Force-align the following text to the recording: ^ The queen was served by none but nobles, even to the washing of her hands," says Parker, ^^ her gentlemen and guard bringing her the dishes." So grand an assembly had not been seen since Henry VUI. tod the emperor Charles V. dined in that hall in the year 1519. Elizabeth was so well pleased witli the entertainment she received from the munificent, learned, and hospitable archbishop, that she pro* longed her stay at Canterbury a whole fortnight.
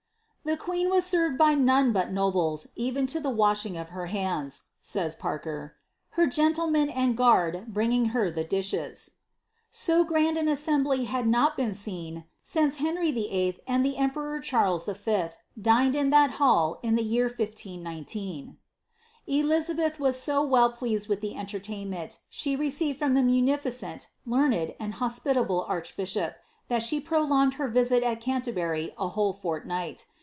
^ 0.45 0.53
The 0.53 0.57
queen 0.57 0.89
was 0.89 1.05
served 1.05 1.37
by 1.37 1.53
none 1.53 1.93
but 1.93 2.11
nobles, 2.11 2.67
even 2.75 3.05
to 3.07 3.19
the 3.21 3.29
washing 3.29 3.77
of 3.77 3.89
her 3.89 4.07
hands," 4.07 4.63
says 4.81 5.13
Parker, 5.15 5.75
^^ 6.13 6.15
her 6.17 6.25
gentlemen 6.25 6.89
and 6.89 7.15
guard 7.15 7.67
bringing 7.71 8.05
her 8.05 8.29
the 8.31 8.43
dishes." 8.43 9.11
So 9.69 10.03
grand 10.03 10.35
an 10.37 10.47
assembly 10.49 11.05
had 11.05 11.25
not 11.27 11.55
been 11.55 11.73
seen 11.75 12.25
since 12.41 12.77
Henry 12.77 13.13
VUI. 13.13 13.63
tod 13.65 13.83
the 13.83 13.95
emperor 13.97 14.39
Charles 14.41 14.87
V. 14.87 15.25
dined 15.61 15.93
in 15.95 16.09
that 16.09 16.31
hall 16.31 16.79
in 16.83 16.95
the 16.95 17.03
year 17.03 17.25
1519. 17.25 18.57
Elizabeth 19.27 19.99
was 20.01 20.19
so 20.19 20.41
well 20.43 20.69
pleased 20.71 21.07
witli 21.07 21.19
the 21.21 21.35
entertainment 21.37 22.17
she 22.29 22.55
received 22.57 22.97
from 22.99 23.13
the 23.13 23.21
munificent, 23.23 24.09
learned, 24.25 24.73
and 24.81 24.95
hospitable 24.95 25.63
archbishop, 25.69 26.35
that 26.67 26.81
she 26.83 26.99
pro* 26.99 27.21
longed 27.21 27.53
her 27.53 27.71
stay 27.85 28.03
at 28.03 28.19
Canterbury 28.19 28.91
a 28.97 29.09
whole 29.09 29.33
fortnight. 29.33 30.07